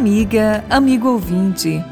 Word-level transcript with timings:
Amiga, 0.00 0.64
amigo 0.70 1.08
ouvinte, 1.08 1.84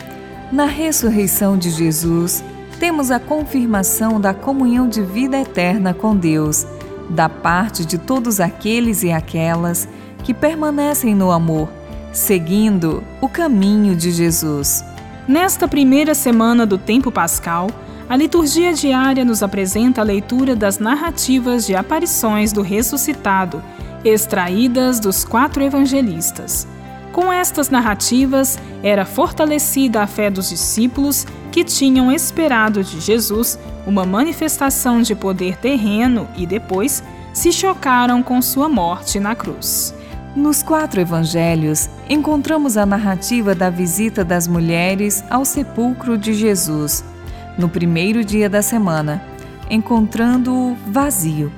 na 0.50 0.64
ressurreição 0.64 1.58
de 1.58 1.68
Jesus, 1.68 2.42
temos 2.80 3.10
a 3.10 3.20
confirmação 3.20 4.18
da 4.18 4.32
comunhão 4.32 4.88
de 4.88 5.02
vida 5.02 5.38
eterna 5.38 5.92
com 5.92 6.16
Deus, 6.16 6.66
da 7.10 7.28
parte 7.28 7.84
de 7.84 7.98
todos 7.98 8.40
aqueles 8.40 9.02
e 9.02 9.12
aquelas 9.12 9.86
que 10.24 10.32
permanecem 10.32 11.14
no 11.14 11.30
amor, 11.30 11.68
seguindo 12.10 13.04
o 13.20 13.28
caminho 13.28 13.94
de 13.94 14.10
Jesus. 14.10 14.82
Nesta 15.28 15.68
primeira 15.68 16.14
semana 16.14 16.64
do 16.64 16.78
tempo 16.78 17.12
pascal, 17.12 17.68
a 18.08 18.16
liturgia 18.16 18.72
diária 18.72 19.22
nos 19.22 19.42
apresenta 19.42 20.00
a 20.00 20.04
leitura 20.04 20.56
das 20.56 20.78
narrativas 20.78 21.66
de 21.66 21.76
aparições 21.76 22.54
do 22.54 22.62
ressuscitado, 22.62 23.62
extraídas 24.02 24.98
dos 24.98 25.26
quatro 25.26 25.62
evangelistas. 25.62 26.66
Com 27.18 27.32
estas 27.32 27.68
narrativas, 27.68 28.60
era 28.80 29.04
fortalecida 29.04 30.00
a 30.00 30.06
fé 30.06 30.30
dos 30.30 30.50
discípulos 30.50 31.26
que 31.50 31.64
tinham 31.64 32.12
esperado 32.12 32.84
de 32.84 33.00
Jesus 33.00 33.58
uma 33.84 34.06
manifestação 34.06 35.02
de 35.02 35.16
poder 35.16 35.56
terreno 35.56 36.28
e 36.36 36.46
depois 36.46 37.02
se 37.34 37.50
chocaram 37.50 38.22
com 38.22 38.40
sua 38.40 38.68
morte 38.68 39.18
na 39.18 39.34
cruz. 39.34 39.92
Nos 40.36 40.62
quatro 40.62 41.00
evangelhos, 41.00 41.90
encontramos 42.08 42.76
a 42.76 42.86
narrativa 42.86 43.52
da 43.52 43.68
visita 43.68 44.24
das 44.24 44.46
mulheres 44.46 45.24
ao 45.28 45.44
sepulcro 45.44 46.16
de 46.16 46.32
Jesus, 46.32 47.04
no 47.58 47.68
primeiro 47.68 48.24
dia 48.24 48.48
da 48.48 48.62
semana, 48.62 49.20
encontrando-o 49.68 50.76
vazio. 50.86 51.50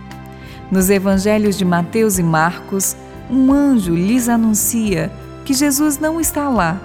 Nos 0.70 0.88
evangelhos 0.88 1.58
de 1.58 1.66
Mateus 1.66 2.18
e 2.18 2.22
Marcos, 2.22 2.96
um 3.30 3.52
anjo 3.52 3.94
lhes 3.94 4.26
anuncia 4.26 5.12
que 5.50 5.54
Jesus 5.54 5.98
não 5.98 6.20
está 6.20 6.48
lá, 6.48 6.80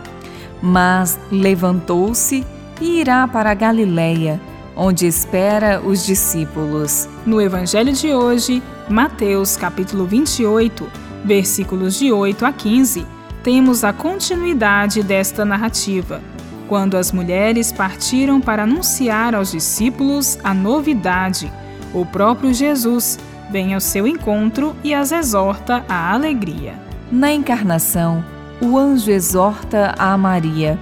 mas 0.59 1.19
levantou-se 1.31 2.43
e 2.81 2.99
irá 2.99 3.27
para 3.27 3.53
Galiléia, 3.53 4.41
onde 4.75 5.05
espera 5.05 5.79
os 5.79 6.03
discípulos. 6.03 7.07
No 7.27 7.39
evangelho 7.39 7.93
de 7.93 8.11
hoje, 8.11 8.63
Mateus 8.89 9.55
capítulo 9.55 10.07
28, 10.07 10.89
versículos 11.23 11.99
de 11.99 12.11
8 12.11 12.43
a 12.43 12.51
15, 12.51 13.05
temos 13.43 13.83
a 13.83 13.93
continuidade 13.93 15.03
desta 15.03 15.45
narrativa, 15.45 16.19
quando 16.67 16.97
as 16.97 17.11
mulheres 17.11 17.71
partiram 17.71 18.41
para 18.41 18.63
anunciar 18.63 19.35
aos 19.35 19.51
discípulos 19.51 20.39
a 20.43 20.55
novidade. 20.55 21.53
O 21.93 22.03
próprio 22.03 22.51
Jesus 22.51 23.19
vem 23.51 23.75
ao 23.75 23.79
seu 23.79 24.07
encontro 24.07 24.75
e 24.83 24.91
as 24.91 25.11
exorta 25.11 25.85
à 25.87 26.11
alegria. 26.11 26.73
Na 27.11 27.31
encarnação, 27.31 28.25
o 28.61 28.77
anjo 28.77 29.11
exorta 29.11 29.93
a 29.97 30.17
Maria: 30.17 30.79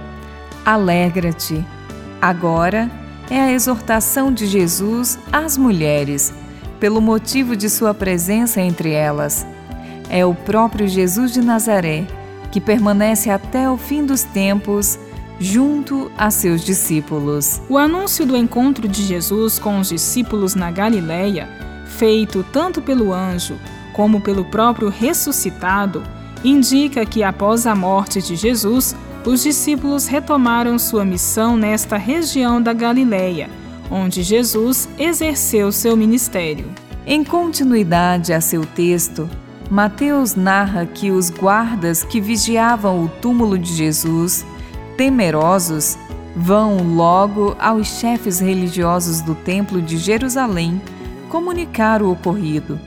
Alegra-te. 0.64 1.64
Agora 2.20 2.90
é 3.30 3.40
a 3.40 3.52
exortação 3.52 4.32
de 4.32 4.46
Jesus 4.46 5.18
às 5.32 5.56
mulheres, 5.56 6.32
pelo 6.80 7.00
motivo 7.00 7.56
de 7.56 7.68
sua 7.68 7.92
presença 7.92 8.60
entre 8.60 8.92
elas. 8.92 9.46
É 10.08 10.24
o 10.24 10.34
próprio 10.34 10.86
Jesus 10.86 11.32
de 11.32 11.40
Nazaré 11.40 12.06
que 12.54 12.60
permanece 12.60 13.30
até 13.30 13.68
o 13.68 13.76
fim 13.76 14.06
dos 14.06 14.22
tempos 14.22 14.96
junto 15.40 16.08
a 16.16 16.30
seus 16.30 16.64
discípulos. 16.64 17.60
O 17.68 17.76
anúncio 17.76 18.24
do 18.24 18.36
encontro 18.36 18.86
de 18.86 19.02
Jesus 19.02 19.58
com 19.58 19.80
os 19.80 19.88
discípulos 19.88 20.54
na 20.54 20.70
Galileia, 20.70 21.48
feito 21.86 22.46
tanto 22.52 22.80
pelo 22.80 23.12
anjo 23.12 23.58
como 23.92 24.20
pelo 24.20 24.44
próprio 24.44 24.88
ressuscitado, 24.88 26.04
indica 26.44 27.06
que 27.06 27.22
após 27.22 27.66
a 27.66 27.74
morte 27.74 28.20
de 28.20 28.36
Jesus, 28.36 28.94
os 29.24 29.42
discípulos 29.42 30.06
retomaram 30.06 30.78
sua 30.78 31.04
missão 31.04 31.56
nesta 31.56 31.96
região 31.96 32.60
da 32.60 32.72
Galileia, 32.72 33.48
onde 33.90 34.22
Jesus 34.22 34.88
exerceu 34.98 35.72
seu 35.72 35.96
ministério. 35.96 36.66
Em 37.06 37.24
continuidade 37.24 38.32
a 38.32 38.40
seu 38.40 38.64
texto, 38.66 39.28
Mateus 39.70 40.34
narra 40.34 40.84
que 40.84 41.10
os 41.10 41.30
guardas 41.30 42.04
que 42.04 42.20
vigiavam 42.20 43.02
o 43.02 43.08
túmulo 43.08 43.58
de 43.58 43.74
Jesus, 43.74 44.44
temerosos, 44.96 45.98
vão 46.36 46.94
logo 46.94 47.56
aos 47.58 47.86
chefes 47.86 48.40
religiosos 48.40 49.20
do 49.20 49.34
Templo 49.34 49.80
de 49.80 49.96
Jerusalém 49.96 50.80
comunicar 51.28 52.02
o 52.02 52.10
ocorrido. 52.10 52.78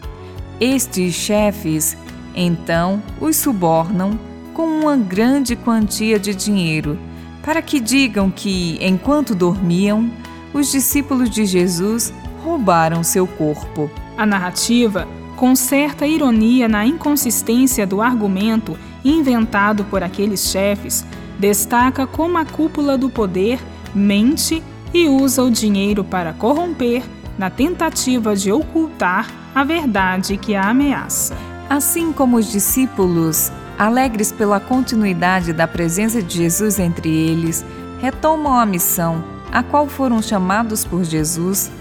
Estes 0.60 1.14
chefes 1.14 1.98
então 2.38 3.02
os 3.20 3.36
subornam 3.36 4.20
com 4.54 4.68
uma 4.68 4.96
grande 4.96 5.56
quantia 5.56 6.20
de 6.20 6.36
dinheiro, 6.36 6.98
para 7.44 7.62
que 7.62 7.80
digam 7.80 8.30
que, 8.30 8.78
enquanto 8.80 9.34
dormiam, 9.34 10.10
os 10.54 10.72
discípulos 10.72 11.30
de 11.30 11.46
Jesus 11.46 12.14
roubaram 12.44 13.04
seu 13.04 13.26
corpo. 13.26 13.90
A 14.18 14.26
narrativa, 14.26 15.08
com 15.36 15.56
certa 15.56 16.06
ironia 16.06 16.68
na 16.68 16.86
inconsistência 16.86 17.86
do 17.86 18.02
argumento 18.02 18.78
inventado 19.04 19.84
por 19.86 20.04
aqueles 20.04 20.52
chefes, 20.52 21.06
destaca 21.40 22.06
como 22.06 22.38
a 22.38 22.46
cúpula 22.46 22.98
do 22.98 23.10
poder 23.10 23.60
mente 23.94 24.62
e 24.94 25.08
usa 25.08 25.44
o 25.44 25.52
dinheiro 25.52 26.04
para 26.04 26.34
corromper, 26.34 27.04
na 27.38 27.50
tentativa 27.50 28.36
de 28.36 28.52
ocultar 28.52 29.28
a 29.54 29.64
verdade 29.64 30.38
que 30.38 30.56
a 30.56 30.70
ameaça. 30.70 31.57
Assim 31.70 32.14
como 32.14 32.38
os 32.38 32.52
discípulos, 32.52 33.52
alegres 33.78 34.32
pela 34.32 34.60
continuidade 34.60 35.54
da 35.54 35.68
presença 35.68 36.22
de 36.22 36.38
Jesus 36.38 36.80
entre 36.80 37.10
eles, 37.10 37.66
retomam 38.00 38.58
a 38.58 38.66
missão 38.66 39.38
a 39.52 39.64
qual 39.64 39.88
foram 39.88 40.22
chamados 40.22 40.86
por 40.86 41.04
Jesus, 41.04 41.72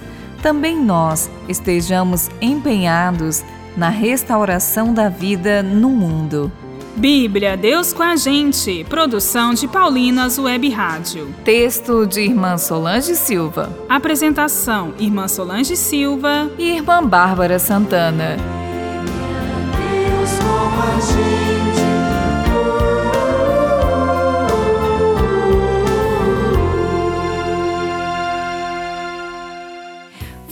também 0.43 0.81
nós 0.81 1.31
estejamos 1.49 2.31
empenhados 2.41 3.45
na 3.77 3.89
restauração 3.89 4.95
da 4.95 5.09
vida 5.09 5.63
no 5.63 5.91
mundo. 5.91 6.51
Bíblia, 6.97 7.57
Deus 7.57 7.93
com 7.93 8.03
a 8.03 8.17
gente. 8.17 8.85
Produção 8.85 9.53
de 9.53 9.69
Paulinas 9.69 10.39
Web 10.39 10.71
Rádio. 10.71 11.35
Texto 11.45 12.07
de 12.07 12.23
Irmã 12.23 12.57
Solange 12.57 13.15
Silva. 13.15 13.71
Apresentação: 13.87 14.95
Irmã 14.99 15.29
Solange 15.29 15.77
Silva 15.77 16.51
e 16.59 16.71
Irmã 16.77 17.07
Bárbara 17.07 17.59
Santana. 17.59 18.66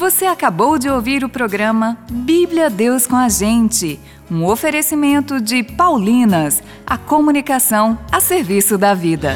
Você 0.05 0.27
acabou 0.27 0.79
de 0.79 0.87
ouvir 0.87 1.25
o 1.25 1.31
programa 1.31 1.97
Bíblia 2.11 2.69
Deus 2.69 3.07
com 3.07 3.17
a 3.17 3.27
Gente, 3.27 3.99
um 4.31 4.45
oferecimento 4.45 5.41
de 5.41 5.63
Paulinas, 5.63 6.63
a 6.87 6.99
comunicação 6.99 7.99
a 8.13 8.21
serviço 8.21 8.77
da 8.77 8.93
vida. 8.93 9.35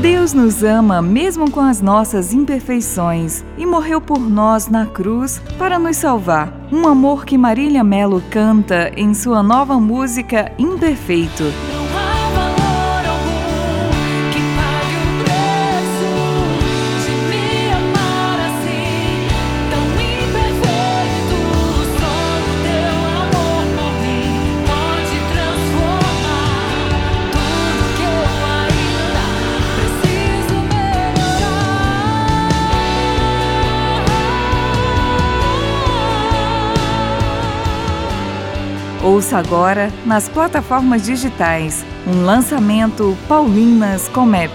Deus 0.00 0.32
nos 0.32 0.64
ama 0.64 1.02
mesmo 1.02 1.50
com 1.50 1.60
as 1.60 1.82
nossas 1.82 2.32
imperfeições 2.32 3.44
e 3.58 3.66
morreu 3.66 4.00
por 4.00 4.18
nós 4.18 4.68
na 4.68 4.86
cruz 4.86 5.38
para 5.58 5.78
nos 5.78 5.98
salvar. 5.98 6.50
Um 6.72 6.88
amor 6.88 7.26
que 7.26 7.36
Marília 7.36 7.84
Melo 7.84 8.22
canta 8.30 8.90
em 8.96 9.12
sua 9.12 9.42
nova 9.42 9.78
música 9.78 10.50
Imperfeito. 10.58 11.44
Ouça 39.02 39.36
agora 39.36 39.92
nas 40.06 40.28
plataformas 40.28 41.04
digitais 41.04 41.84
um 42.06 42.24
lançamento 42.24 43.18
Paulinas 43.26 44.06
Comep. 44.08 44.52